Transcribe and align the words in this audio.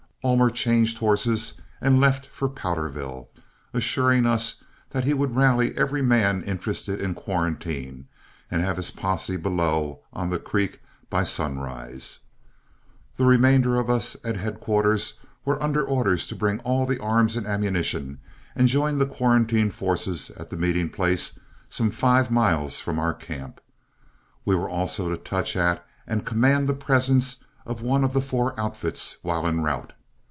Ullmer 0.23 0.51
changed 0.53 0.99
horses 0.99 1.53
and 1.81 1.99
left 1.99 2.27
for 2.27 2.47
Powderville, 2.47 3.29
assuring 3.73 4.27
us 4.27 4.63
that 4.91 5.03
he 5.03 5.15
would 5.15 5.35
rally 5.35 5.75
every 5.75 6.03
man 6.03 6.43
interested 6.43 7.01
in 7.01 7.15
quarantine, 7.15 8.05
and 8.51 8.61
have 8.61 8.77
his 8.77 8.91
posse 8.91 9.35
below, 9.35 10.01
on 10.13 10.29
the 10.29 10.37
creek 10.37 10.79
by 11.09 11.23
sunrise. 11.23 12.19
The 13.15 13.25
remainder 13.25 13.77
of 13.77 13.89
us 13.89 14.15
at 14.23 14.35
headquarters 14.37 15.15
were 15.43 15.59
under 15.59 15.83
orders 15.83 16.27
to 16.27 16.35
bring 16.35 16.59
all 16.59 16.85
the 16.85 16.99
arms 17.01 17.35
and 17.35 17.47
ammunition, 17.47 18.19
and 18.55 18.67
join 18.67 18.99
the 18.99 19.07
quarantine 19.07 19.71
forces 19.71 20.29
at 20.37 20.51
the 20.51 20.55
meeting 20.55 20.91
place 20.91 21.39
some 21.67 21.89
five 21.89 22.29
miles 22.29 22.79
from 22.79 22.99
our 22.99 23.15
camp. 23.15 23.59
We 24.45 24.53
were 24.53 24.69
also 24.69 25.09
to 25.09 25.17
touch 25.17 25.55
at 25.57 25.83
and 26.05 26.27
command 26.27 26.69
the 26.69 26.75
presence 26.75 27.43
of 27.65 27.81
one 27.81 28.03
of 28.03 28.13
the 28.13 28.21
four 28.21 28.53
outfits 28.59 29.17
while 29.23 29.47
en 29.47 29.61
route. 29.61 29.93